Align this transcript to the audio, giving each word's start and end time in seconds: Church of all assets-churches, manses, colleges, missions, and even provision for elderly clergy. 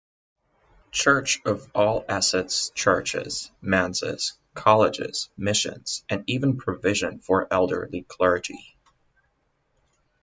Church 0.89 1.39
of 1.45 1.69
all 1.75 2.03
assets-churches, 2.09 3.51
manses, 3.61 4.33
colleges, 4.55 5.29
missions, 5.37 6.03
and 6.09 6.23
even 6.25 6.57
provision 6.57 7.19
for 7.19 7.47
elderly 7.53 8.01
clergy. 8.01 8.75